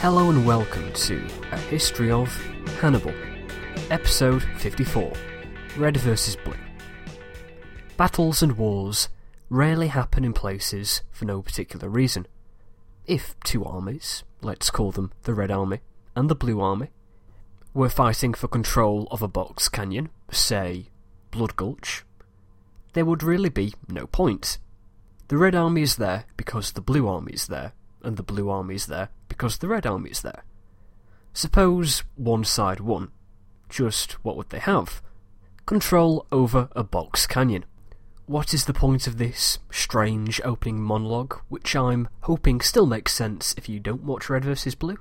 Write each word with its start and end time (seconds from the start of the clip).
Hello 0.00 0.30
and 0.30 0.46
welcome 0.46 0.90
to 0.94 1.22
A 1.52 1.58
History 1.58 2.10
of 2.10 2.34
Hannibal, 2.80 3.12
Episode 3.90 4.42
54 4.56 5.12
Red 5.76 5.98
vs. 5.98 6.36
Blue. 6.36 6.54
Battles 7.98 8.42
and 8.42 8.56
wars 8.56 9.10
rarely 9.50 9.88
happen 9.88 10.24
in 10.24 10.32
places 10.32 11.02
for 11.10 11.26
no 11.26 11.42
particular 11.42 11.90
reason. 11.90 12.26
If 13.06 13.38
two 13.44 13.62
armies, 13.62 14.24
let's 14.40 14.70
call 14.70 14.90
them 14.90 15.12
the 15.24 15.34
Red 15.34 15.50
Army 15.50 15.80
and 16.16 16.30
the 16.30 16.34
Blue 16.34 16.62
Army, 16.62 16.88
were 17.74 17.90
fighting 17.90 18.32
for 18.32 18.48
control 18.48 19.06
of 19.10 19.20
a 19.20 19.28
box 19.28 19.68
canyon, 19.68 20.08
say 20.30 20.86
Blood 21.30 21.56
Gulch, 21.56 22.06
there 22.94 23.04
would 23.04 23.22
really 23.22 23.50
be 23.50 23.74
no 23.86 24.06
point. 24.06 24.56
The 25.28 25.36
Red 25.36 25.54
Army 25.54 25.82
is 25.82 25.96
there 25.96 26.24
because 26.38 26.72
the 26.72 26.80
Blue 26.80 27.06
Army 27.06 27.32
is 27.34 27.48
there, 27.48 27.74
and 28.02 28.16
the 28.16 28.22
Blue 28.22 28.48
Army 28.48 28.76
is 28.76 28.86
there 28.86 29.10
because 29.30 29.56
the 29.56 29.68
Red 29.68 29.86
Army 29.86 30.10
is 30.10 30.20
there. 30.20 30.44
Suppose 31.32 32.02
one 32.16 32.44
side 32.44 32.80
won. 32.80 33.12
Just 33.70 34.12
what 34.24 34.36
would 34.36 34.50
they 34.50 34.58
have? 34.58 35.00
Control 35.64 36.26
over 36.30 36.68
a 36.72 36.84
box 36.84 37.26
canyon. 37.26 37.64
What 38.26 38.52
is 38.52 38.66
the 38.66 38.74
point 38.74 39.06
of 39.06 39.16
this 39.16 39.58
strange 39.70 40.40
opening 40.44 40.82
monologue, 40.82 41.40
which 41.48 41.74
I'm 41.74 42.08
hoping 42.22 42.60
still 42.60 42.86
makes 42.86 43.14
sense 43.14 43.54
if 43.56 43.68
you 43.68 43.80
don't 43.80 44.04
watch 44.04 44.28
Red 44.28 44.44
vs. 44.44 44.74
Blue? 44.74 44.98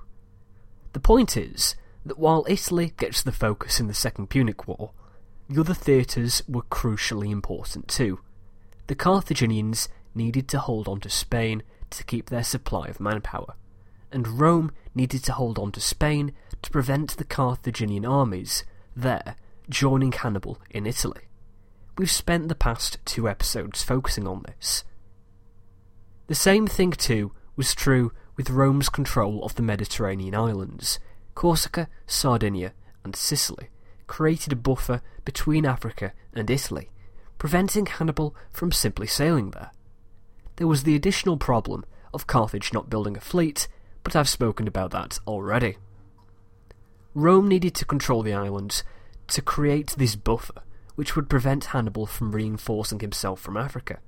The 0.94 1.00
point 1.00 1.36
is 1.36 1.76
that 2.06 2.18
while 2.18 2.46
Italy 2.48 2.94
gets 2.98 3.22
the 3.22 3.32
focus 3.32 3.80
in 3.80 3.88
the 3.88 3.94
Second 3.94 4.30
Punic 4.30 4.68
War, 4.68 4.92
the 5.50 5.60
other 5.60 5.74
theatres 5.74 6.44
were 6.48 6.64
crucially 6.64 7.32
important 7.32 7.88
too. 7.88 8.20
The 8.88 8.96
Carthaginians 8.96 9.90
needed 10.16 10.48
to 10.50 10.60
hold 10.60 10.88
on 10.88 11.00
to 11.02 11.10
Spain 11.10 11.64
to 11.92 12.04
keep 12.04 12.30
their 12.30 12.44
supply 12.44 12.88
of 12.88 13.00
manpower, 13.00 13.56
and 14.12 14.40
Rome 14.40 14.72
needed 14.96 15.24
to 15.26 15.34
hold 15.34 15.60
on 15.60 15.72
to 15.74 15.82
Spain 15.82 16.34
to 16.62 16.72
prevent 16.72 17.18
the 17.18 17.24
Carthaginian 17.24 18.06
armies 18.06 18.64
there 18.96 19.36
joining 19.70 20.12
Hannibal 20.12 20.60
in 20.70 20.86
Italy. 20.86 21.22
We've 21.98 22.10
spent 22.10 22.48
the 22.48 22.56
past 22.56 22.98
two 23.06 23.28
episodes 23.28 23.84
focusing 23.84 24.28
on 24.28 24.44
this. 24.48 24.84
The 26.28 26.36
same 26.36 26.68
thing 26.68 26.92
too 26.92 27.34
was 27.56 27.76
true 27.76 28.12
with 28.36 28.50
Rome's 28.50 28.90
control 28.90 29.44
of 29.44 29.56
the 29.56 29.62
Mediterranean 29.62 30.34
islands. 30.34 31.00
Corsica, 31.36 31.90
Sardinia, 32.08 32.74
and 33.04 33.16
Sicily 33.16 33.70
created 34.08 34.52
a 34.52 34.56
buffer 34.56 35.02
between 35.24 35.66
Africa 35.66 36.14
and 36.34 36.50
Italy, 36.50 36.90
preventing 37.38 37.86
Hannibal 37.86 38.36
from 38.52 38.72
simply 38.72 39.08
sailing 39.08 39.52
there. 39.52 39.72
There 40.56 40.68
was 40.68 40.84
the 40.84 40.96
additional 40.96 41.38
problem 41.38 41.86
of 42.14 42.28
Carthage 42.28 42.74
not 42.74 42.90
building 42.90 43.16
a 43.16 43.22
fleet, 43.22 43.68
but 44.04 44.16
I've 44.16 44.30
spoken 44.30 44.68
about 44.68 44.92
that 44.92 45.20
already. 45.28 45.78
Rome 47.14 47.48
needed 47.48 47.76
to 47.76 47.86
control 47.86 48.22
the 48.22 48.34
islands 48.34 48.84
to 49.28 49.42
create 49.42 49.96
this 49.98 50.16
buffer 50.16 50.62
which 51.00 51.16
would 51.16 51.30
prevent 51.30 51.66
Hannibal 51.66 52.06
from 52.06 52.34
reinforcing 52.34 53.00
himself 53.00 53.40
from 53.40 53.56
Africa, 53.56 54.00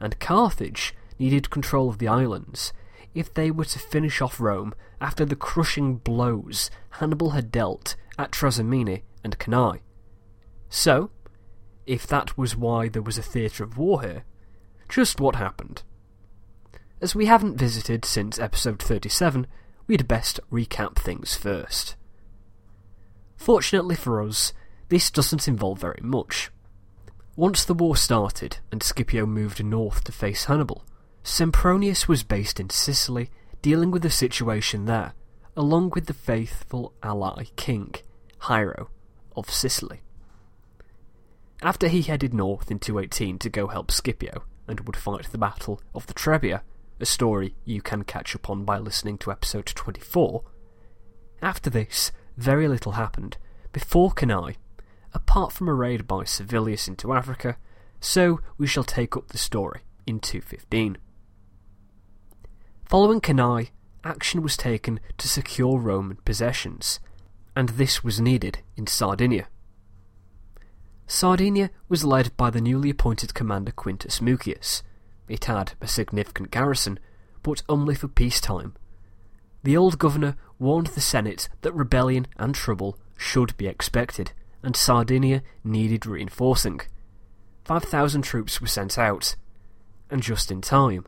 and 0.00 0.18
Carthage 0.18 0.94
needed 1.18 1.50
control 1.50 1.90
of 1.90 1.98
the 1.98 2.08
islands 2.08 2.72
if 3.14 3.34
they 3.34 3.50
were 3.50 3.66
to 3.66 3.78
finish 3.78 4.22
off 4.22 4.40
Rome 4.40 4.74
after 5.02 5.26
the 5.26 5.36
crushing 5.36 5.96
blows 5.96 6.70
Hannibal 6.92 7.32
had 7.32 7.52
dealt 7.52 7.94
at 8.18 8.30
Trasimene 8.30 9.02
and 9.22 9.38
Cannae. 9.38 9.80
So, 10.70 11.10
if 11.86 12.06
that 12.06 12.38
was 12.38 12.56
why 12.56 12.88
there 12.88 13.02
was 13.02 13.18
a 13.18 13.22
theatre 13.22 13.64
of 13.64 13.76
war 13.76 14.00
here, 14.00 14.24
just 14.88 15.20
what 15.20 15.36
happened? 15.36 15.82
As 17.02 17.14
we 17.14 17.24
haven't 17.26 17.56
visited 17.56 18.04
since 18.04 18.38
episode 18.38 18.82
37, 18.82 19.46
we'd 19.86 20.06
best 20.06 20.38
recap 20.52 20.96
things 20.96 21.34
first. 21.34 21.96
Fortunately 23.38 23.96
for 23.96 24.22
us, 24.22 24.52
this 24.90 25.10
doesn't 25.10 25.48
involve 25.48 25.78
very 25.78 26.00
much. 26.02 26.50
Once 27.36 27.64
the 27.64 27.72
war 27.72 27.96
started 27.96 28.58
and 28.70 28.82
Scipio 28.82 29.24
moved 29.24 29.64
north 29.64 30.04
to 30.04 30.12
face 30.12 30.44
Hannibal, 30.44 30.84
Sempronius 31.24 32.06
was 32.06 32.22
based 32.22 32.60
in 32.60 32.68
Sicily, 32.68 33.30
dealing 33.62 33.90
with 33.90 34.02
the 34.02 34.10
situation 34.10 34.84
there, 34.84 35.14
along 35.56 35.92
with 35.94 36.04
the 36.04 36.12
faithful 36.12 36.92
ally 37.02 37.44
king, 37.56 37.94
Hiero, 38.40 38.90
of 39.34 39.48
Sicily. 39.48 40.02
After 41.62 41.88
he 41.88 42.02
headed 42.02 42.34
north 42.34 42.70
in 42.70 42.78
218 42.78 43.38
to 43.38 43.48
go 43.48 43.68
help 43.68 43.90
Scipio 43.90 44.44
and 44.68 44.80
would 44.80 44.96
fight 44.96 45.32
the 45.32 45.38
Battle 45.38 45.80
of 45.94 46.06
the 46.06 46.14
Trebia, 46.14 46.60
a 47.00 47.06
story 47.06 47.54
you 47.64 47.80
can 47.80 48.04
catch 48.04 48.34
up 48.36 48.50
on 48.50 48.64
by 48.64 48.78
listening 48.78 49.16
to 49.18 49.30
episode 49.30 49.66
24. 49.66 50.44
After 51.40 51.70
this, 51.70 52.12
very 52.36 52.68
little 52.68 52.92
happened 52.92 53.38
before 53.72 54.10
Cannae, 54.10 54.56
apart 55.14 55.52
from 55.52 55.68
a 55.68 55.74
raid 55.74 56.06
by 56.06 56.24
Servilius 56.24 56.88
into 56.88 57.12
Africa, 57.12 57.56
so 58.00 58.40
we 58.58 58.66
shall 58.66 58.84
take 58.84 59.16
up 59.16 59.28
the 59.28 59.38
story 59.38 59.80
in 60.06 60.20
215. 60.20 60.98
Following 62.84 63.20
Cannae, 63.20 63.70
action 64.04 64.42
was 64.42 64.56
taken 64.56 65.00
to 65.16 65.28
secure 65.28 65.78
Roman 65.78 66.18
possessions, 66.24 67.00
and 67.56 67.70
this 67.70 68.04
was 68.04 68.20
needed 68.20 68.58
in 68.76 68.86
Sardinia. 68.86 69.48
Sardinia 71.06 71.70
was 71.88 72.04
led 72.04 72.36
by 72.36 72.50
the 72.50 72.60
newly 72.60 72.90
appointed 72.90 73.34
commander 73.34 73.72
Quintus 73.72 74.20
Mucius, 74.20 74.82
it 75.30 75.44
had 75.44 75.72
a 75.80 75.86
significant 75.86 76.50
garrison, 76.50 76.98
but 77.42 77.62
only 77.68 77.94
for 77.94 78.08
peacetime. 78.08 78.74
The 79.62 79.76
old 79.76 79.98
governor 79.98 80.36
warned 80.58 80.88
the 80.88 81.00
Senate 81.00 81.48
that 81.62 81.72
rebellion 81.72 82.26
and 82.36 82.54
trouble 82.54 82.98
should 83.16 83.56
be 83.56 83.66
expected, 83.66 84.32
and 84.62 84.74
Sardinia 84.74 85.42
needed 85.62 86.04
reinforcing. 86.04 86.80
Five 87.64 87.84
thousand 87.84 88.22
troops 88.22 88.60
were 88.60 88.66
sent 88.66 88.98
out, 88.98 89.36
and 90.10 90.22
just 90.22 90.50
in 90.50 90.60
time. 90.60 91.06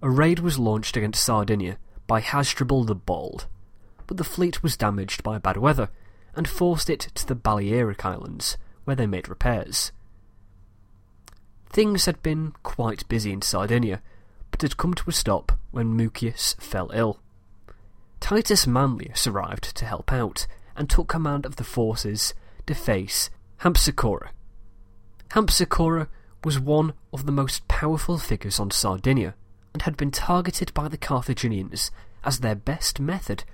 A 0.00 0.10
raid 0.10 0.38
was 0.38 0.58
launched 0.58 0.96
against 0.96 1.24
Sardinia 1.24 1.78
by 2.06 2.20
Hasdrubal 2.20 2.84
the 2.84 2.94
Bald, 2.94 3.46
but 4.06 4.18
the 4.18 4.24
fleet 4.24 4.62
was 4.62 4.76
damaged 4.76 5.22
by 5.22 5.38
bad 5.38 5.56
weather 5.56 5.90
and 6.34 6.48
forced 6.48 6.88
it 6.88 7.08
to 7.14 7.26
the 7.26 7.34
Balearic 7.34 8.04
Islands, 8.04 8.56
where 8.84 8.96
they 8.96 9.06
made 9.06 9.28
repairs. 9.28 9.90
Things 11.72 12.04
had 12.04 12.22
been 12.22 12.52
quite 12.62 13.08
busy 13.08 13.32
in 13.32 13.40
Sardinia, 13.40 14.02
but 14.50 14.60
had 14.60 14.76
come 14.76 14.92
to 14.94 15.08
a 15.08 15.12
stop 15.12 15.52
when 15.70 15.96
Mucius 15.96 16.54
fell 16.60 16.90
ill. 16.92 17.18
Titus 18.20 18.66
Manlius 18.66 19.26
arrived 19.26 19.74
to 19.76 19.86
help 19.86 20.12
out 20.12 20.46
and 20.76 20.88
took 20.88 21.08
command 21.08 21.46
of 21.46 21.56
the 21.56 21.64
forces 21.64 22.34
to 22.66 22.74
face 22.74 23.30
Hampsicora. 23.62 24.28
Hampsicora 25.30 26.08
was 26.44 26.60
one 26.60 26.92
of 27.12 27.24
the 27.24 27.32
most 27.32 27.66
powerful 27.68 28.18
figures 28.18 28.60
on 28.60 28.70
Sardinia 28.70 29.34
and 29.72 29.82
had 29.82 29.96
been 29.96 30.10
targeted 30.10 30.74
by 30.74 30.88
the 30.88 30.98
Carthaginians 30.98 31.90
as 32.22 32.40
their 32.40 32.54
best 32.54 33.00
method 33.00 33.44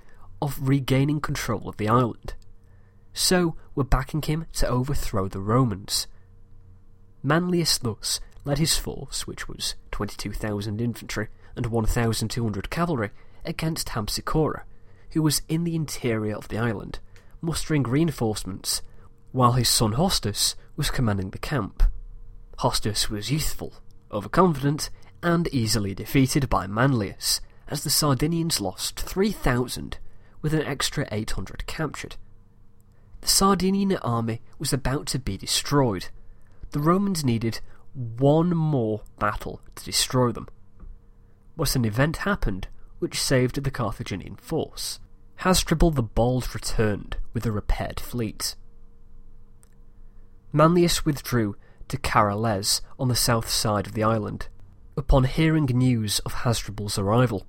of 0.41 0.67
regaining 0.67 1.21
control 1.21 1.69
of 1.69 1.77
the 1.77 1.87
island. 1.87 2.33
So 3.13 3.55
were 3.75 3.83
backing 3.83 4.21
him 4.23 4.45
to 4.53 4.67
overthrow 4.67 5.27
the 5.29 5.39
Romans. 5.39 6.07
Manlius 7.23 7.77
thus 7.77 8.19
led 8.45 8.57
his 8.57 8.77
force, 8.77 9.27
which 9.27 9.47
was 9.47 9.75
22,000 9.91 10.79
infantry 10.79 11.27
and 11.55 11.65
1,200 11.65 12.69
cavalry, 12.69 13.11
against 13.45 13.89
Hampsicora, 13.89 14.61
who 15.11 15.21
was 15.21 15.41
in 15.47 15.63
the 15.63 15.75
interior 15.75 16.35
of 16.35 16.47
the 16.47 16.57
island, 16.57 16.99
mustering 17.41 17.83
reinforcements, 17.83 18.81
while 19.31 19.53
his 19.53 19.69
son 19.69 19.93
Hostus 19.93 20.55
was 20.75 20.91
commanding 20.91 21.31
the 21.31 21.37
camp. 21.37 21.83
Hostus 22.59 23.09
was 23.09 23.31
youthful, 23.31 23.73
overconfident, 24.11 24.89
and 25.21 25.47
easily 25.49 25.93
defeated 25.93 26.49
by 26.49 26.67
Manlius, 26.67 27.41
as 27.67 27.83
the 27.83 27.89
Sardinians 27.89 28.61
lost 28.61 28.99
3,000 28.99 29.97
with 30.41 30.53
an 30.53 30.63
extra 30.63 31.07
800 31.11 31.67
captured. 31.67 32.15
The 33.21 33.27
Sardinian 33.27 33.95
army 33.97 34.41
was 34.57 34.71
about 34.71 35.05
to 35.07 35.19
be 35.19 35.37
destroyed, 35.37 36.07
the 36.71 36.79
Romans 36.79 37.23
needed 37.23 37.61
one 37.93 38.55
more 38.55 39.01
battle 39.17 39.61
to 39.75 39.83
destroy 39.83 40.31
them. 40.31 40.47
But 41.57 41.75
an 41.75 41.85
event 41.85 42.17
happened 42.17 42.67
which 42.99 43.21
saved 43.21 43.61
the 43.61 43.71
Carthaginian 43.71 44.35
force. 44.35 44.99
Hasdrubal 45.37 45.91
the 45.91 46.03
Bald 46.03 46.53
returned 46.53 47.17
with 47.33 47.45
a 47.45 47.51
repaired 47.51 47.99
fleet. 47.99 48.55
Manlius 50.51 51.05
withdrew 51.05 51.55
to 51.87 51.97
Carales 51.97 52.81
on 52.99 53.07
the 53.07 53.15
south 53.15 53.49
side 53.49 53.87
of 53.87 53.93
the 53.93 54.03
island, 54.03 54.47
upon 54.97 55.23
hearing 55.23 55.65
news 55.65 56.19
of 56.19 56.33
Hasdrubal's 56.33 56.97
arrival. 56.97 57.45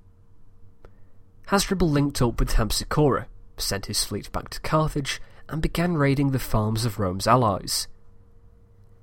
Hasdrubal 1.47 1.89
linked 1.89 2.21
up 2.21 2.39
with 2.39 2.53
Hampsicora, 2.53 3.25
sent 3.57 3.87
his 3.87 4.03
fleet 4.03 4.31
back 4.31 4.49
to 4.49 4.61
Carthage, 4.61 5.21
and 5.49 5.61
began 5.61 5.97
raiding 5.97 6.31
the 6.31 6.39
farms 6.39 6.85
of 6.85 6.97
Rome's 6.97 7.27
allies. 7.27 7.87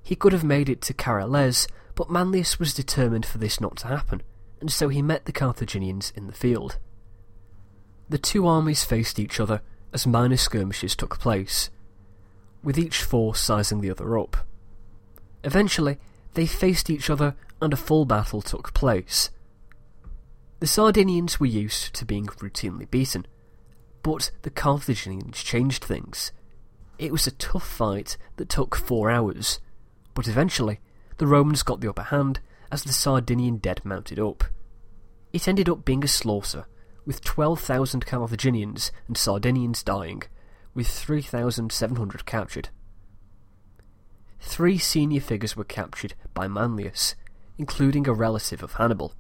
He 0.09 0.17
could 0.17 0.33
have 0.33 0.43
made 0.43 0.71
it 0.71 0.81
to 0.83 0.95
Carales, 0.95 1.69
but 1.95 2.09
Manlius 2.09 2.59
was 2.59 2.73
determined 2.73 3.27
for 3.27 3.37
this 3.37 3.61
not 3.61 3.77
to 3.77 3.89
happen, 3.89 4.23
and 4.59 4.73
so 4.73 4.89
he 4.89 5.03
met 5.03 5.27
the 5.27 5.33
Carthaginians 5.33 6.15
in 6.17 6.27
the 6.27 6.33
field. 6.33 6.79
The 8.09 8.17
two 8.17 8.47
armies 8.47 8.85
faced 8.85 9.19
each 9.19 9.39
other 9.39 9.61
as 9.93 10.07
minor 10.07 10.39
skirmishes 10.39 10.97
took 10.97 11.19
place, 11.19 11.69
with 12.63 12.79
each 12.79 13.03
force 13.03 13.39
sizing 13.39 13.83
the 13.83 13.91
other 13.91 14.19
up. 14.19 14.47
Eventually, 15.45 15.99
they 16.33 16.47
faced 16.47 16.89
each 16.89 17.11
other 17.11 17.37
and 17.61 17.75
a 17.75 17.77
full 17.77 18.07
battle 18.07 18.41
took 18.41 18.73
place. 18.73 19.29
The 20.61 20.67
Sardinians 20.67 21.39
were 21.39 21.45
used 21.45 21.93
to 21.97 22.07
being 22.07 22.29
routinely 22.29 22.91
beaten, 22.91 23.27
but 24.03 24.31
the 24.41 24.49
Carthaginians 24.49 25.45
changed 25.45 25.85
things. 25.85 26.33
It 26.99 27.13
was 27.13 27.27
a 27.27 27.33
tough 27.33 27.69
fight 27.69 28.17
that 28.37 28.49
took 28.49 28.75
four 28.75 29.11
hours, 29.11 29.61
but 30.19 30.27
eventually 30.27 30.81
the 31.19 31.29
Romans 31.29 31.63
got 31.63 31.81
the 31.81 31.89
upper 31.89 32.03
hand 32.03 32.41
as 32.73 32.83
the 32.83 32.93
Sardinian 32.93 33.59
dead 33.59 33.81
mounted 33.85 34.19
up. 34.19 34.43
It 35.33 35.47
ended 35.47 35.69
up 35.69 35.85
being 35.85 36.03
a 36.03 36.09
slaughter, 36.09 36.67
with 37.07 37.23
12,000 37.23 38.05
Carthaginians 38.05 38.91
and 39.07 39.17
Sardinians 39.17 39.85
dying, 39.85 40.25
with 40.75 40.89
3,700 40.89 42.27
captured. 42.27 42.71
Three 44.41 44.77
senior 44.77 45.21
figures 45.21 45.57
were 45.57 45.63
captured 45.63 46.15
by 46.35 46.49
Manlius, 46.49 47.15
including 47.57 48.09
a 48.09 48.13
relative 48.13 48.65
of 48.65 48.73
Hannibal. 48.73 49.15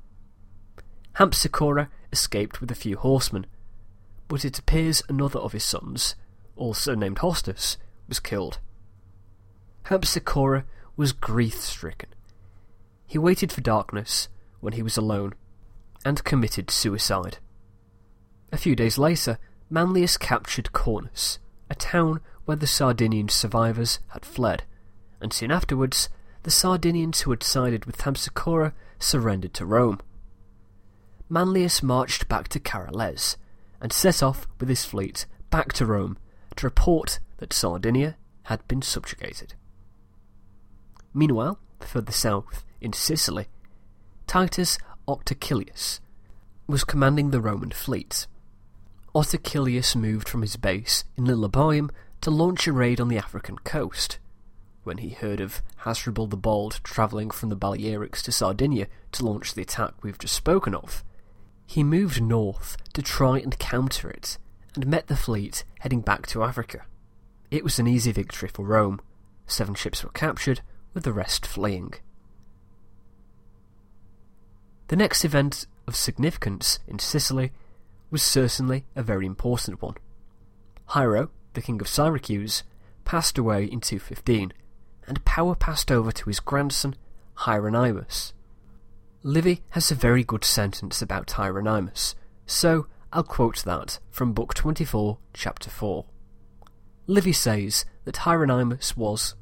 Hampsicora 1.14 1.90
escaped 2.10 2.60
with 2.60 2.72
a 2.72 2.74
few 2.74 2.96
horsemen, 2.96 3.46
but 4.26 4.44
it 4.44 4.58
appears 4.58 5.04
another 5.08 5.38
of 5.38 5.52
his 5.52 5.62
sons, 5.62 6.16
also 6.56 6.96
named 6.96 7.18
Hostus, 7.18 7.76
was 8.08 8.18
killed. 8.18 8.58
Hampsicora 9.84 10.64
was 10.98 11.12
grief-stricken. 11.12 12.08
He 13.06 13.16
waited 13.16 13.52
for 13.52 13.62
darkness 13.62 14.28
when 14.60 14.74
he 14.74 14.82
was 14.82 14.96
alone, 14.96 15.34
and 16.04 16.24
committed 16.24 16.70
suicide. 16.70 17.38
A 18.52 18.56
few 18.56 18.74
days 18.74 18.98
later, 18.98 19.38
Manlius 19.70 20.16
captured 20.16 20.72
Cornus, 20.72 21.38
a 21.70 21.74
town 21.74 22.20
where 22.44 22.56
the 22.56 22.66
Sardinian 22.66 23.28
survivors 23.28 24.00
had 24.08 24.24
fled, 24.24 24.64
and 25.20 25.32
soon 25.32 25.52
afterwards 25.52 26.08
the 26.42 26.50
Sardinians 26.50 27.20
who 27.20 27.30
had 27.30 27.42
sided 27.42 27.84
with 27.84 27.98
Hampsicora 27.98 28.72
surrendered 28.98 29.54
to 29.54 29.66
Rome. 29.66 30.00
Manlius 31.28 31.82
marched 31.82 32.28
back 32.28 32.48
to 32.48 32.60
Carales 32.60 33.36
and 33.80 33.92
set 33.92 34.22
off 34.22 34.48
with 34.58 34.68
his 34.68 34.84
fleet 34.84 35.26
back 35.50 35.72
to 35.74 35.86
Rome 35.86 36.18
to 36.56 36.66
report 36.66 37.20
that 37.36 37.52
Sardinia 37.52 38.16
had 38.44 38.66
been 38.66 38.82
subjugated. 38.82 39.54
Meanwhile, 41.14 41.58
further 41.80 42.12
south, 42.12 42.64
in 42.80 42.92
Sicily, 42.92 43.46
Titus 44.26 44.78
Otacilius 45.06 46.00
was 46.66 46.84
commanding 46.84 47.30
the 47.30 47.40
Roman 47.40 47.70
fleet. 47.70 48.26
Otacilius 49.14 49.96
moved 49.96 50.28
from 50.28 50.42
his 50.42 50.56
base 50.56 51.04
in 51.16 51.24
Lilybaeum 51.24 51.90
to 52.20 52.30
launch 52.30 52.66
a 52.66 52.72
raid 52.72 53.00
on 53.00 53.08
the 53.08 53.18
African 53.18 53.56
coast, 53.58 54.18
when 54.84 54.98
he 54.98 55.10
heard 55.10 55.40
of 55.40 55.62
Hasdrubal 55.78 56.26
the 56.26 56.36
Bald 56.36 56.80
travelling 56.82 57.30
from 57.30 57.48
the 57.48 57.56
Balearics 57.56 58.22
to 58.22 58.32
Sardinia 58.32 58.86
to 59.12 59.24
launch 59.24 59.54
the 59.54 59.62
attack 59.62 59.94
we've 60.02 60.18
just 60.18 60.34
spoken 60.34 60.74
of. 60.74 61.02
He 61.66 61.82
moved 61.82 62.22
north 62.22 62.76
to 62.92 63.02
try 63.02 63.38
and 63.38 63.58
counter 63.58 64.10
it, 64.10 64.38
and 64.74 64.86
met 64.86 65.06
the 65.06 65.16
fleet 65.16 65.64
heading 65.80 66.00
back 66.00 66.26
to 66.28 66.42
Africa. 66.42 66.82
It 67.50 67.64
was 67.64 67.78
an 67.78 67.86
easy 67.86 68.12
victory 68.12 68.48
for 68.48 68.64
Rome. 68.64 69.00
Seven 69.46 69.74
ships 69.74 70.04
were 70.04 70.10
captured, 70.10 70.60
with 70.94 71.04
the 71.04 71.12
rest 71.12 71.46
fleeing. 71.46 71.94
The 74.88 74.96
next 74.96 75.24
event 75.24 75.66
of 75.86 75.96
significance 75.96 76.78
in 76.86 76.98
Sicily 76.98 77.52
was 78.10 78.22
certainly 78.22 78.84
a 78.96 79.02
very 79.02 79.26
important 79.26 79.82
one. 79.82 79.94
Hiero, 80.86 81.30
the 81.52 81.60
king 81.60 81.80
of 81.80 81.88
Syracuse, 81.88 82.62
passed 83.04 83.36
away 83.36 83.64
in 83.64 83.80
215, 83.80 84.52
and 85.06 85.24
power 85.24 85.54
passed 85.54 85.90
over 85.90 86.10
to 86.12 86.26
his 86.26 86.40
grandson, 86.40 86.96
Hieronymus. 87.34 88.32
Livy 89.22 89.62
has 89.70 89.90
a 89.90 89.94
very 89.94 90.24
good 90.24 90.44
sentence 90.44 91.02
about 91.02 91.32
Hieronymus, 91.32 92.14
so 92.46 92.86
I'll 93.12 93.24
quote 93.24 93.64
that 93.64 93.98
from 94.10 94.32
Book 94.32 94.54
24, 94.54 95.18
Chapter 95.34 95.70
4. 95.70 96.04
Livy 97.06 97.32
says 97.32 97.84
that 98.04 98.18
Hieronymus 98.18 98.96
was 98.96 99.34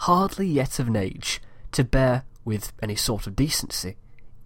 hardly 0.00 0.46
yet 0.46 0.78
of 0.78 0.88
an 0.88 0.96
age 0.96 1.40
to 1.72 1.84
bear 1.84 2.24
with 2.44 2.72
any 2.82 2.96
sort 2.96 3.26
of 3.26 3.36
decency 3.36 3.96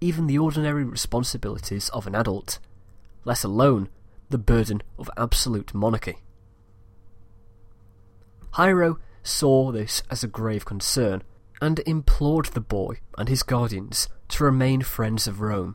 even 0.04 0.26
the 0.26 0.36
ordinary 0.36 0.84
responsibilities 0.84 1.88
of 1.90 2.06
an 2.06 2.14
adult, 2.14 2.58
let 3.24 3.42
alone 3.42 3.88
the 4.28 4.36
burden 4.36 4.82
of 4.98 5.10
absolute 5.16 5.72
monarchy. 5.72 6.18
Hiero 8.52 8.98
saw 9.22 9.72
this 9.72 10.02
as 10.10 10.22
a 10.22 10.28
grave 10.28 10.66
concern 10.66 11.22
and 11.58 11.78
implored 11.86 12.46
the 12.46 12.60
boy 12.60 13.00
and 13.16 13.30
his 13.30 13.42
guardians 13.42 14.06
to 14.28 14.44
remain 14.44 14.82
friends 14.82 15.26
of 15.26 15.40
Rome, 15.40 15.74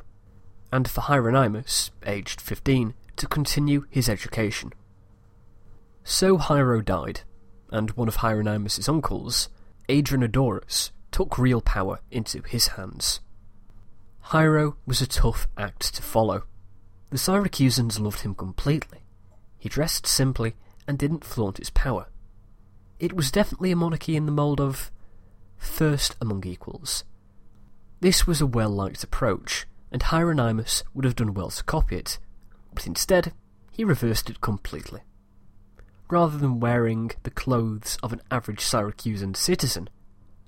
and 0.72 0.88
for 0.88 1.02
Hieronymus, 1.02 1.90
aged 2.06 2.40
15, 2.40 2.94
to 3.16 3.28
continue 3.28 3.86
his 3.90 4.08
education. 4.08 4.74
So 6.04 6.38
Hiero 6.38 6.82
died, 6.82 7.22
and 7.72 7.90
one 7.92 8.08
of 8.08 8.18
Hieronymus's 8.18 8.88
uncles, 8.88 9.50
Adranodorus, 9.90 10.92
took 11.12 11.38
real 11.38 11.62
power 11.62 12.00
into 12.12 12.42
his 12.44 12.70
hands. 12.70 13.20
Hiero 14.32 14.78
was 14.86 15.02
a 15.02 15.08
tough 15.08 15.48
act 15.58 15.96
to 15.96 16.02
follow. 16.02 16.44
The 17.10 17.18
Syracusans 17.18 18.00
loved 18.00 18.22
him 18.22 18.36
completely. 18.36 19.00
He 19.58 19.68
dressed 19.68 20.06
simply 20.06 20.56
and 20.88 20.98
didn't 20.98 21.26
flaunt 21.26 21.58
his 21.58 21.72
power 21.72 22.08
it 23.00 23.14
was 23.14 23.32
definitely 23.32 23.72
a 23.72 23.76
monarchy 23.76 24.16
in 24.16 24.26
the 24.26 24.32
mould 24.32 24.60
of 24.60 24.92
first 25.58 26.16
among 26.22 26.46
equals. 26.46 27.04
This 28.02 28.28
was 28.28 28.42
a 28.42 28.46
well-liked 28.46 29.04
approach, 29.04 29.66
and 29.92 30.04
Hieronymus 30.04 30.84
would 30.94 31.06
have 31.06 31.16
done 31.16 31.34
well 31.34 31.50
to 31.50 31.64
copy 31.64 31.96
it, 31.96 32.20
but 32.74 32.86
instead 32.86 33.34
he 33.72 33.84
reversed 33.84 34.30
it 34.30 34.42
completely. 34.42 35.02
Rather 36.10 36.40
than 36.40 36.60
wearing 36.60 37.12
the 37.22 37.30
clothes 37.30 37.98
of 38.02 38.12
an 38.12 38.22
average 38.32 38.62
Syracusan 38.62 39.36
citizen, 39.36 39.90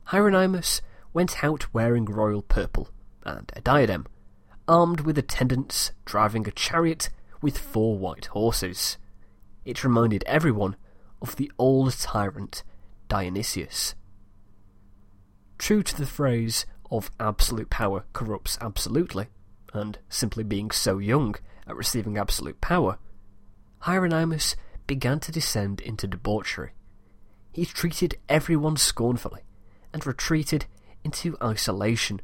Hieronymus 0.05 0.81
went 1.13 1.43
out 1.43 1.71
wearing 1.71 2.05
royal 2.05 2.41
purple 2.41 2.89
and 3.23 3.51
a 3.55 3.61
diadem, 3.61 4.07
armed 4.67 5.01
with 5.01 5.19
attendants 5.19 5.91
driving 6.03 6.47
a 6.47 6.51
chariot 6.51 7.09
with 7.41 7.59
four 7.59 7.97
white 7.97 8.27
horses. 8.27 8.97
It 9.63 9.83
reminded 9.83 10.23
everyone 10.25 10.75
of 11.21 11.35
the 11.35 11.51
old 11.59 11.93
tyrant 11.99 12.63
Dionysius. 13.07 13.93
True 15.59 15.83
to 15.83 15.95
the 15.95 16.07
phrase 16.07 16.65
of 16.89 17.11
absolute 17.19 17.69
power 17.69 18.05
corrupts 18.13 18.57
absolutely, 18.61 19.27
and 19.73 19.99
simply 20.09 20.43
being 20.43 20.71
so 20.71 20.97
young 20.97 21.35
at 21.67 21.75
receiving 21.75 22.17
absolute 22.17 22.59
power, 22.61 22.97
Hieronymus 23.81 24.55
began 24.87 25.19
to 25.21 25.31
descend 25.31 25.81
into 25.81 26.07
debauchery. 26.07 26.71
He 27.51 27.65
treated 27.65 28.17
everyone 28.29 28.77
scornfully 28.77 29.41
and 29.93 30.05
retreated 30.05 30.65
into 31.03 31.37
isolation, 31.43 32.21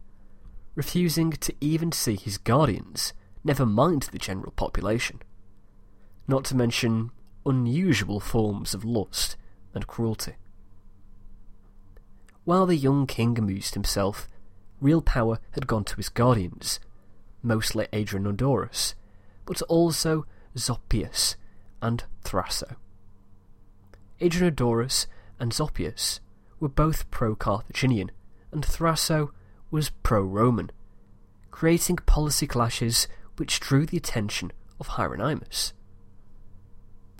refusing 0.75 1.31
to 1.31 1.53
even 1.59 1.91
see 1.91 2.15
his 2.15 2.37
guardians, 2.37 3.13
never 3.43 3.65
mind 3.65 4.03
the 4.03 4.19
general 4.19 4.51
population. 4.51 5.21
Not 6.27 6.45
to 6.45 6.55
mention 6.55 7.11
unusual 7.45 8.19
forms 8.19 8.73
of 8.73 8.85
lust 8.85 9.37
and 9.73 9.87
cruelty. 9.87 10.35
While 12.43 12.65
the 12.65 12.75
young 12.75 13.07
king 13.07 13.37
amused 13.37 13.73
himself, 13.73 14.29
real 14.79 15.01
power 15.01 15.39
had 15.51 15.67
gone 15.67 15.83
to 15.85 15.95
his 15.97 16.09
guardians, 16.09 16.79
mostly 17.41 17.87
Adranodorus, 17.91 18.93
but 19.45 19.61
also 19.63 20.25
Zoppius 20.55 21.35
and 21.81 22.03
Thraso. 22.23 22.75
Adranodorus 24.19 25.07
and 25.39 25.51
Zoppius 25.51 26.19
were 26.59 26.69
both 26.69 27.09
pro-Carthaginian, 27.11 28.11
and 28.51 28.63
Thraso 28.65 29.29
was 29.69 29.91
pro-Roman, 30.03 30.71
creating 31.51 31.97
policy 31.97 32.47
clashes 32.47 33.07
which 33.37 33.59
drew 33.59 33.85
the 33.85 33.97
attention 33.97 34.51
of 34.79 34.87
Hieronymus. 34.87 35.73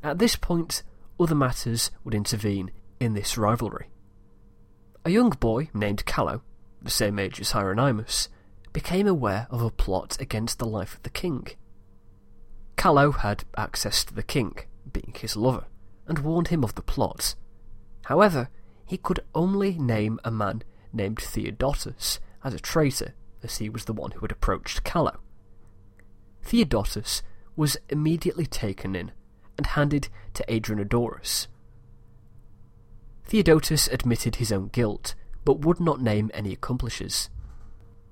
At 0.04 0.20
this 0.20 0.36
point, 0.36 0.84
other 1.20 1.36
matters 1.36 1.92
would 2.04 2.16
intervene 2.16 2.72
in 3.00 3.14
this 3.14 3.38
rivalry. 3.38 3.88
A 5.06 5.10
young 5.10 5.30
boy 5.30 5.70
named 5.74 6.06
Callo, 6.06 6.42
the 6.82 6.90
same 6.90 7.20
age 7.20 7.40
as 7.40 7.52
Hieronymus, 7.52 8.30
became 8.74 9.08
aware 9.08 9.48
of 9.50 9.62
a 9.62 9.72
plot 9.72 10.18
against 10.20 10.60
the 10.60 10.66
life 10.66 10.96
of 10.96 11.04
the 11.04 11.10
king. 11.10 11.48
Callo 12.78 13.12
had 13.12 13.44
access 13.58 14.06
to 14.06 14.14
the 14.14 14.24
king, 14.24 14.56
being 14.92 15.14
his 15.18 15.36
lover, 15.36 15.66
and 16.08 16.20
warned 16.20 16.50
him 16.50 16.64
of 16.64 16.76
the 16.76 16.82
plot. 16.82 17.36
However, 18.06 18.50
he 18.86 18.98
could 18.98 19.20
only 19.36 19.78
name 19.78 20.20
a 20.24 20.32
man 20.32 20.64
named 20.94 21.20
Theodotus 21.20 22.20
as 22.44 22.54
a 22.54 22.60
traitor, 22.60 23.14
as 23.44 23.58
he 23.58 23.70
was 23.70 23.86
the 23.86 23.94
one 23.94 24.12
who 24.12 24.22
had 24.22 24.32
approached 24.32 24.84
Callo. 24.84 25.18
Theodotus 26.44 27.24
was 27.56 27.78
immediately 27.90 28.46
taken 28.46 28.96
in 28.96 29.12
and 29.58 29.66
handed 29.68 30.08
to 30.36 30.46
Adranodorus. 30.48 31.48
Theodotus 33.26 33.88
admitted 33.90 34.36
his 34.36 34.52
own 34.52 34.68
guilt, 34.68 35.16
but 35.44 35.60
would 35.66 35.80
not 35.80 36.00
name 36.00 36.32
any 36.34 36.54
accomplices. 36.54 37.30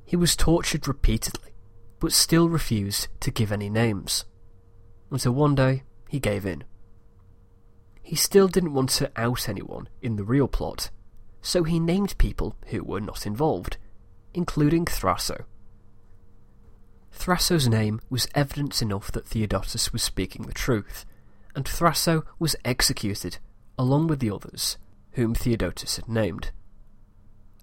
He 0.03 0.15
was 0.15 0.35
tortured 0.35 0.87
repeatedly, 0.87 1.51
but 1.99 2.11
still 2.11 2.49
refused 2.49 3.07
to 3.21 3.31
give 3.31 3.51
any 3.51 3.69
names, 3.69 4.25
until 5.15 5.31
one 5.31 5.55
day 5.55 5.81
he 6.09 6.19
gave 6.19 6.45
in. 6.45 6.63
He 8.03 8.17
still 8.17 8.49
didn't 8.49 8.73
want 8.73 8.89
to 8.91 9.09
out 9.15 9.47
anyone 9.47 9.87
in 10.01 10.17
the 10.17 10.25
real 10.25 10.49
plot, 10.49 10.89
so 11.41 11.63
he 11.63 11.79
named 11.79 12.17
people 12.17 12.57
who 12.67 12.83
were 12.83 12.99
not 12.99 13.25
involved, 13.25 13.77
including 14.33 14.83
Thraso. 14.83 15.45
Thraso's 17.17 17.67
name 17.67 18.01
was 18.09 18.27
evidence 18.35 18.81
enough 18.81 19.09
that 19.13 19.25
Theodotus 19.25 19.93
was 19.93 20.03
speaking 20.03 20.43
the 20.43 20.53
truth, 20.53 21.05
and 21.55 21.63
Thraso 21.63 22.23
was 22.37 22.57
executed, 22.65 23.37
along 23.79 24.07
with 24.07 24.19
the 24.19 24.29
others, 24.29 24.77
whom 25.11 25.33
Theodotus 25.33 25.95
had 25.95 26.09
named. 26.09 26.51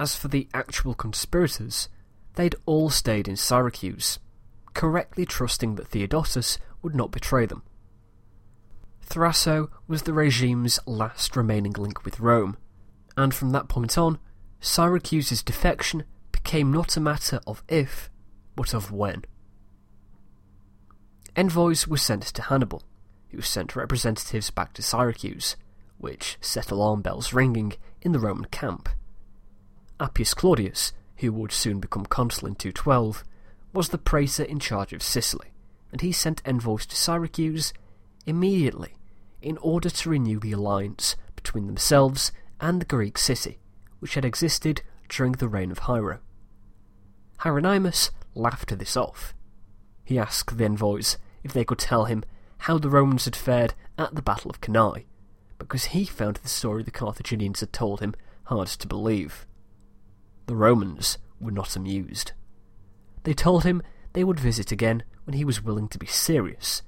As 0.01 0.17
for 0.17 0.29
the 0.29 0.49
actual 0.55 0.95
conspirators, 0.95 1.91
they'd 2.35 2.57
all 2.65 2.89
stayed 2.89 3.29
in 3.29 3.37
Syracuse, 3.37 4.19
correctly 4.73 5.27
trusting 5.27 5.75
that 5.75 5.89
Theodotus 5.89 6.59
would 6.83 6.95
not 6.95 7.13
betray 7.13 7.47
them. 7.47 7.63
Thraso 9.07 9.69
was 9.87 10.03
the 10.03 10.13
regime's 10.13 10.79
last 10.87 11.37
remaining 11.37 11.73
link 11.73 12.05
with 12.05 12.21
Rome, 12.21 12.57
and 13.17 13.35
from 13.35 13.51
that 13.51 13.69
point 13.69 13.99
on, 13.99 14.19
Syracuse's 14.61 15.43
defection 15.43 16.05
became 16.31 16.73
not 16.73 16.97
a 16.97 17.01
matter 17.01 17.41
of 17.47 17.63
if, 17.69 18.11
but 18.57 18.75
of 18.75 18.91
when. 18.91 19.25
Envoys 21.37 21.87
were 21.87 21.97
sent 21.97 22.23
to 22.23 22.43
Hannibal, 22.43 22.83
who 23.31 23.41
sent 23.41 23.77
representatives 23.77 24.51
back 24.51 24.73
to 24.75 24.83
Syracuse, 24.83 25.57
which 25.99 26.37
set 26.41 26.71
alarm 26.71 27.01
bells 27.01 27.33
ringing 27.33 27.75
in 28.03 28.13
the 28.13 28.19
Roman 28.19 28.47
camp. 28.47 28.89
Appius 29.99 30.35
Claudius, 30.35 30.93
who 31.17 31.33
would 31.33 31.53
soon 31.53 31.81
become 31.81 32.05
consul 32.07 32.49
in 32.49 32.55
212, 32.55 33.25
was 33.73 33.89
the 33.89 33.99
praetor 33.99 34.43
in 34.43 34.59
charge 34.59 34.93
of 34.93 35.03
Sicily, 35.03 35.52
and 35.93 36.01
he 36.01 36.11
sent 36.11 36.43
envoys 36.45 36.87
to 36.87 36.97
Syracuse 36.97 37.73
immediately 38.27 38.97
in 39.41 39.59
order 39.59 39.91
to 39.91 40.11
renew 40.11 40.41
the 40.41 40.53
alliance 40.53 41.15
between 41.37 41.67
themselves 41.67 42.33
and 42.61 42.81
the 42.81 42.87
Greek 42.87 43.19
city, 43.19 43.59
which 43.99 44.15
had 44.15 44.25
existed 44.25 44.83
during 45.09 45.33
the 45.33 45.49
reign 45.49 45.71
of 45.71 45.81
Hiero. 45.81 46.21
Hieronymus 47.39 48.11
laughed 48.35 48.77
this 48.79 48.97
off. 48.97 49.35
He 50.05 50.19
asked 50.19 50.57
the 50.57 50.65
envoys 50.65 51.19
if 51.45 51.53
they 51.53 51.65
could 51.65 51.79
tell 51.79 52.07
him 52.07 52.25
how 52.59 52.79
the 52.79 52.89
Romans 52.89 53.25
had 53.25 53.37
fared 53.37 53.75
at 53.99 54.15
the 54.15 54.23
Battle 54.23 54.51
of 54.51 54.61
Cannae, 54.61 55.05
because 55.59 55.87
he 55.87 56.05
found 56.05 56.37
the 56.37 56.49
story 56.49 56.83
the 56.83 56.91
Carthaginians 56.91 57.61
had 57.61 57.73
told 57.73 58.01
him 58.01 58.15
hard 58.45 58.69
to 58.69 58.87
believe. 58.87 59.47
The 60.47 60.57
Romans 60.57 61.19
were 61.41 61.51
not 61.51 61.77
amused. 61.77 62.33
They 63.25 63.35
told 63.35 63.65
him 63.65 63.83
they 64.13 64.25
would 64.25 64.41
visit 64.41 64.71
again 64.71 65.03
when 65.25 65.35
he 65.35 65.45
was 65.45 65.63
willing 65.63 65.89
to 65.89 65.99
be 65.99 66.07
serious, 66.07 66.83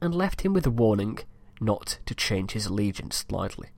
and 0.00 0.14
left 0.14 0.42
him 0.42 0.52
with 0.52 0.66
a 0.66 0.70
warning 0.70 1.18
not 1.60 1.98
to 2.06 2.14
change 2.14 2.52
his 2.52 2.66
allegiance 2.66 3.24
lightly. 3.30 3.68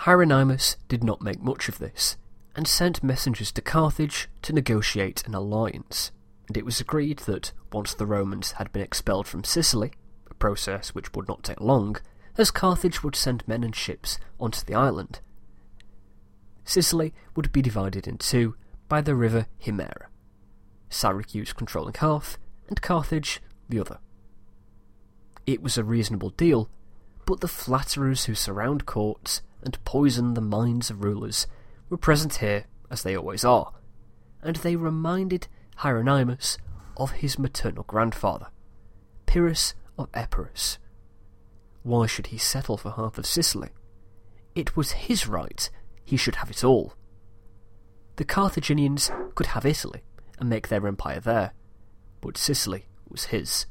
Hieronymus 0.00 0.76
did 0.88 1.02
not 1.02 1.22
make 1.22 1.42
much 1.42 1.68
of 1.68 1.78
this, 1.78 2.16
and 2.54 2.66
sent 2.66 3.02
messengers 3.02 3.52
to 3.52 3.62
Carthage 3.62 4.28
to 4.42 4.52
negotiate 4.52 5.26
an 5.26 5.34
alliance, 5.34 6.12
and 6.48 6.56
it 6.56 6.64
was 6.64 6.80
agreed 6.80 7.20
that 7.20 7.52
once 7.72 7.94
the 7.94 8.06
Romans 8.06 8.52
had 8.52 8.72
been 8.72 8.82
expelled 8.82 9.26
from 9.26 9.44
Sicily, 9.44 9.92
a 10.30 10.34
process 10.34 10.90
which 10.90 11.12
would 11.14 11.28
not 11.28 11.42
take 11.42 11.60
long, 11.60 11.96
as 12.38 12.50
Carthage 12.50 13.02
would 13.02 13.16
send 13.16 13.46
men 13.48 13.64
and 13.64 13.74
ships 13.74 14.18
onto 14.38 14.64
the 14.64 14.74
island. 14.74 15.20
Sicily 16.64 17.14
would 17.34 17.52
be 17.52 17.62
divided 17.62 18.06
in 18.06 18.18
two 18.18 18.56
by 18.88 19.00
the 19.00 19.14
river 19.14 19.46
Himera, 19.62 20.06
Syracuse 20.90 21.52
controlling 21.52 21.94
half, 21.94 22.38
and 22.68 22.82
Carthage 22.82 23.40
the 23.68 23.80
other. 23.80 23.98
It 25.46 25.62
was 25.62 25.78
a 25.78 25.84
reasonable 25.84 26.30
deal, 26.30 26.68
but 27.24 27.40
the 27.40 27.48
flatterers 27.48 28.24
who 28.24 28.34
surround 28.34 28.86
courts 28.86 29.42
and 29.62 29.82
poison 29.84 30.34
the 30.34 30.40
minds 30.40 30.90
of 30.90 31.04
rulers 31.04 31.46
were 31.88 31.96
present 31.96 32.36
here, 32.36 32.64
as 32.90 33.02
they 33.02 33.16
always 33.16 33.44
are, 33.44 33.72
and 34.42 34.56
they 34.56 34.76
reminded 34.76 35.48
Hieronymus 35.76 36.58
of 36.96 37.12
his 37.12 37.38
maternal 37.38 37.84
grandfather, 37.84 38.48
Pyrrhus 39.26 39.74
of 39.98 40.08
Epirus. 40.14 40.78
Why 41.82 42.06
should 42.06 42.28
he 42.28 42.38
settle 42.38 42.76
for 42.76 42.92
half 42.92 43.18
of 43.18 43.26
Sicily? 43.26 43.70
It 44.54 44.76
was 44.76 44.92
his 44.92 45.28
right, 45.28 45.68
he 46.04 46.16
should 46.16 46.36
have 46.36 46.50
it 46.50 46.64
all. 46.64 46.94
The 48.16 48.24
Carthaginians 48.24 49.10
could 49.34 49.46
have 49.48 49.66
Italy 49.66 50.02
and 50.38 50.48
make 50.48 50.68
their 50.68 50.86
empire 50.86 51.20
there, 51.20 51.52
but 52.26 52.36
Sicily 52.36 52.86
was 53.08 53.26
his. 53.26 53.66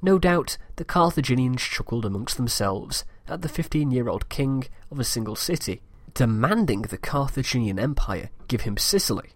No 0.00 0.18
doubt 0.18 0.56
the 0.76 0.86
Carthaginians 0.86 1.60
chuckled 1.60 2.06
amongst 2.06 2.38
themselves 2.38 3.04
at 3.28 3.42
the 3.42 3.48
fifteen 3.48 3.90
year 3.90 4.08
old 4.08 4.30
king 4.30 4.64
of 4.90 4.98
a 4.98 5.04
single 5.04 5.36
city 5.36 5.82
demanding 6.14 6.80
the 6.82 6.96
Carthaginian 6.96 7.78
Empire 7.78 8.30
give 8.48 8.62
him 8.62 8.78
Sicily. 8.78 9.32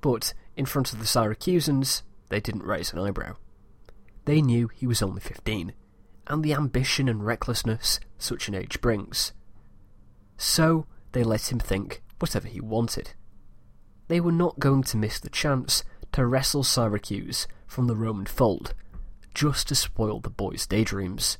But 0.00 0.34
in 0.56 0.66
front 0.66 0.92
of 0.92 0.98
the 0.98 1.04
Syracusans, 1.06 2.02
they 2.28 2.40
didn't 2.40 2.64
raise 2.64 2.92
an 2.92 2.98
eyebrow. 2.98 3.36
They 4.24 4.42
knew 4.42 4.66
he 4.66 4.88
was 4.88 5.00
only 5.00 5.20
fifteen, 5.20 5.74
and 6.26 6.42
the 6.42 6.54
ambition 6.54 7.08
and 7.08 7.24
recklessness 7.24 8.00
such 8.18 8.48
an 8.48 8.56
age 8.56 8.80
brings. 8.80 9.32
So 10.36 10.86
they 11.12 11.22
let 11.22 11.52
him 11.52 11.60
think 11.60 12.02
whatever 12.18 12.48
he 12.48 12.60
wanted. 12.60 13.12
They 14.08 14.20
were 14.20 14.32
not 14.32 14.58
going 14.58 14.82
to 14.84 14.96
miss 14.96 15.18
the 15.18 15.30
chance 15.30 15.82
to 16.14 16.24
wrestle 16.24 16.62
Syracuse 16.62 17.48
from 17.66 17.88
the 17.88 17.96
Roman 17.96 18.26
fold, 18.26 18.72
just 19.34 19.66
to 19.66 19.74
spoil 19.74 20.20
the 20.20 20.30
boy's 20.30 20.64
daydreams. 20.64 21.38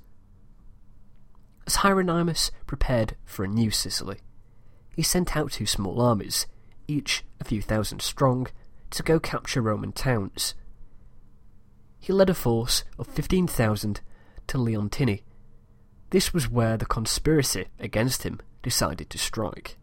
As 1.64 1.76
Hieronymus 1.76 2.50
prepared 2.66 3.16
for 3.24 3.44
a 3.44 3.48
new 3.48 3.70
Sicily, 3.70 4.18
he 4.96 5.00
sent 5.00 5.36
out 5.36 5.52
two 5.52 5.64
small 5.64 6.00
armies, 6.00 6.48
each 6.88 7.24
a 7.40 7.44
few 7.44 7.62
thousand 7.62 8.02
strong, 8.02 8.48
to 8.90 9.04
go 9.04 9.20
capture 9.20 9.62
Roman 9.62 9.92
towns. 9.92 10.54
He 12.00 12.12
led 12.12 12.28
a 12.28 12.34
force 12.34 12.82
of 12.98 13.06
15,000 13.06 14.00
to 14.48 14.58
Leontini. 14.58 15.22
This 16.10 16.34
was 16.34 16.50
where 16.50 16.76
the 16.76 16.84
conspiracy 16.84 17.66
against 17.78 18.24
him 18.24 18.40
decided 18.60 19.08
to 19.10 19.18
strike. 19.18 19.78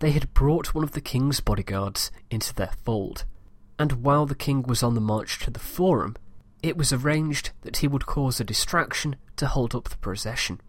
They 0.00 0.10
had 0.10 0.34
brought 0.34 0.74
one 0.74 0.82
of 0.82 0.92
the 0.92 1.00
king's 1.00 1.38
bodyguards 1.38 2.10
into 2.28 2.52
their 2.52 2.72
fold, 2.84 3.24
and 3.78 4.04
while 4.04 4.26
the 4.26 4.34
king 4.34 4.62
was 4.62 4.82
on 4.82 4.94
the 4.94 5.00
march 5.00 5.38
to 5.40 5.50
the 5.50 5.58
Forum, 5.58 6.16
it 6.62 6.76
was 6.76 6.92
arranged 6.92 7.50
that 7.62 7.78
he 7.78 7.88
would 7.88 8.06
cause 8.06 8.40
a 8.40 8.44
distraction 8.44 9.16
to 9.36 9.46
hold 9.46 9.74
up 9.74 9.88
the 9.88 9.96
procession, 9.98 10.60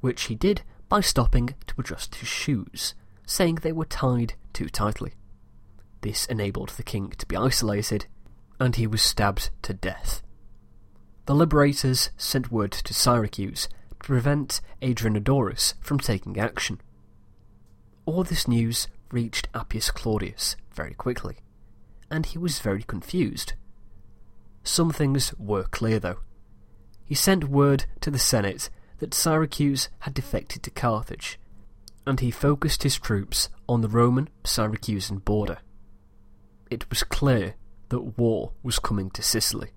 which 0.00 0.24
he 0.24 0.34
did 0.34 0.62
by 0.88 1.00
stopping 1.00 1.54
to 1.66 1.74
adjust 1.78 2.16
his 2.16 2.28
shoes, 2.28 2.94
saying 3.26 3.56
they 3.56 3.72
were 3.72 3.86
tied 3.86 4.34
too 4.52 4.68
tightly. 4.68 5.14
This 6.02 6.26
enabled 6.26 6.70
the 6.70 6.82
king 6.82 7.10
to 7.16 7.26
be 7.26 7.36
isolated, 7.36 8.06
and 8.60 8.76
he 8.76 8.86
was 8.86 9.00
stabbed 9.00 9.50
to 9.62 9.72
death. 9.72 10.22
The 11.26 11.34
liberators 11.34 12.10
sent 12.16 12.52
word 12.52 12.72
to 12.72 12.92
Syracuse 12.92 13.68
to 13.88 13.94
prevent 13.96 14.60
Adranodorus 14.82 15.74
from 15.80 15.98
taking 15.98 16.38
action. 16.38 16.80
All 18.04 18.24
this 18.24 18.48
news 18.48 18.88
reached 19.10 19.48
Appius 19.54 19.90
Claudius 19.90 20.56
very 20.74 20.94
quickly, 20.94 21.38
and 22.12 22.26
he 22.26 22.38
was 22.38 22.60
very 22.60 22.82
confused. 22.82 23.54
Some 24.62 24.90
things 24.90 25.34
were 25.38 25.64
clear, 25.64 25.98
though. 25.98 26.18
He 27.04 27.14
sent 27.14 27.48
word 27.48 27.86
to 28.02 28.10
the 28.10 28.18
Senate 28.18 28.68
that 28.98 29.14
Syracuse 29.14 29.88
had 30.00 30.14
defected 30.14 30.62
to 30.62 30.70
Carthage, 30.70 31.40
and 32.06 32.20
he 32.20 32.30
focused 32.30 32.82
his 32.82 32.98
troops 32.98 33.48
on 33.68 33.80
the 33.80 33.88
Roman 33.88 34.28
Syracusan 34.44 35.24
border. 35.24 35.58
It 36.70 36.88
was 36.90 37.02
clear 37.02 37.54
that 37.88 38.18
war 38.18 38.52
was 38.62 38.78
coming 38.78 39.10
to 39.10 39.22
Sicily. 39.22 39.70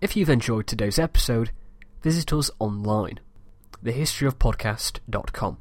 If 0.00 0.16
you've 0.16 0.30
enjoyed 0.30 0.66
today's 0.66 0.98
episode, 0.98 1.50
visit 2.02 2.32
us 2.32 2.50
online, 2.58 3.20
thehistoryofpodcast.com. 3.84 5.58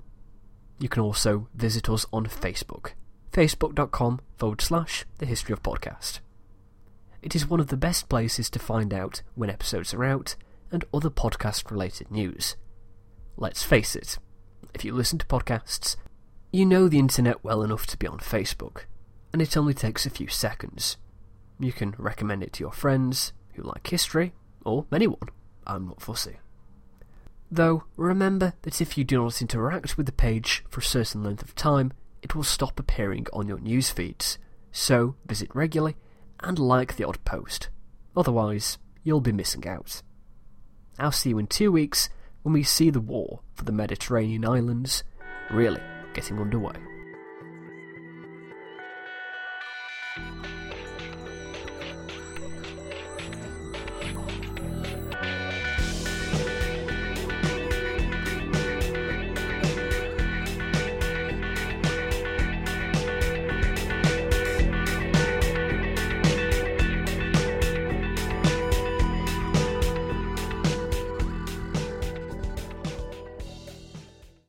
You 0.79 0.89
can 0.89 1.01
also 1.01 1.47
visit 1.53 1.89
us 1.89 2.05
on 2.12 2.25
Facebook, 2.25 2.93
facebook.com 3.35 4.21
forward 4.37 4.61
slash 4.61 5.03
the 5.17 5.25
history 5.25 5.51
of 5.51 5.61
podcast. 5.61 6.19
It 7.21 7.35
is 7.35 7.49
one 7.49 7.59
of 7.59 7.67
the 7.67 7.75
best 7.75 8.07
places 8.07 8.49
to 8.51 8.59
find 8.59 8.93
out 8.93 9.23
when 9.33 9.49
episodes 9.49 9.93
are 9.93 10.05
out 10.05 10.37
and 10.71 10.85
other 10.93 11.09
podcast 11.09 11.69
related 11.69 12.09
news. 12.09 12.55
Let's 13.35 13.61
face 13.61 13.93
it, 13.93 14.19
if 14.73 14.85
you 14.85 14.93
listen 14.93 15.19
to 15.19 15.25
podcasts, 15.25 15.97
you 16.53 16.65
know 16.65 16.87
the 16.87 16.97
internet 16.97 17.43
well 17.43 17.61
enough 17.61 17.85
to 17.87 17.97
be 17.97 18.07
on 18.07 18.19
Facebook, 18.19 18.85
and 19.33 19.41
it 19.41 19.57
only 19.57 19.73
takes 19.73 20.05
a 20.05 20.09
few 20.09 20.29
seconds. 20.29 20.95
You 21.59 21.73
can 21.73 21.93
recommend 21.97 22.41
it 22.41 22.53
to 22.53 22.63
your 22.63 22.71
friends 22.71 23.33
who 23.55 23.63
like 23.63 23.85
history, 23.87 24.31
or 24.63 24.85
anyone. 24.93 25.27
I'm 25.67 25.87
not 25.87 26.01
fussy. 26.01 26.37
Though, 27.51 27.83
remember 27.97 28.53
that 28.61 28.79
if 28.79 28.97
you 28.97 29.03
do 29.03 29.23
not 29.23 29.41
interact 29.41 29.97
with 29.97 30.05
the 30.05 30.13
page 30.13 30.63
for 30.69 30.79
a 30.79 30.83
certain 30.83 31.21
length 31.21 31.43
of 31.43 31.53
time, 31.53 31.91
it 32.25 32.34
will 32.34 32.44
stop 32.44 32.79
appearing 32.79 33.27
on 33.34 33.48
your 33.48 33.60
news 33.60 33.91
feeds. 33.91 34.39
So, 34.72 35.15
visit 35.27 35.48
regularly 35.53 35.96
and 36.39 36.58
like 36.58 36.96
the 36.96 37.03
odd 37.03 37.24
post. 37.24 37.70
Otherwise, 38.17 38.79
you'll 39.03 39.22
be 39.22 39.32
missing 39.32 39.67
out. 39.67 40.01
I'll 40.98 41.12
see 41.12 41.29
you 41.29 41.38
in 41.38 41.46
two 41.46 41.72
weeks 41.72 42.10
when 42.41 42.51
we 42.51 42.63
see 42.63 42.89
the 42.89 43.00
war 43.00 43.41
for 43.53 43.63
the 43.63 43.72
Mediterranean 43.72 44.44
islands 44.44 45.03
really 45.51 45.82
getting 46.15 46.39
underway. 46.39 46.94